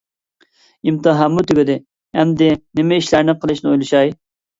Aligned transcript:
ئىمتىھانمۇ 0.91 1.43
تۈگىدى، 1.51 1.75
ئەمدى 2.21 2.47
نېمە 2.79 2.97
ئىشلارنى 3.03 3.37
قىلىشنى 3.45 3.71
ئويلىشاي. 3.73 4.15